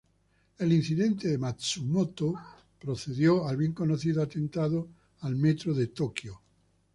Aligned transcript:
El 0.57 0.73
incidente 0.73 1.27
de 1.27 1.37
Matsumoto 1.37 2.33
precedió 2.79 3.47
al 3.47 3.55
bien 3.57 3.71
conocido 3.73 4.23
atentado 4.23 4.87
al 5.21 5.35
Metro 5.35 5.75
de 5.75 5.85
Tokio. 5.89 6.41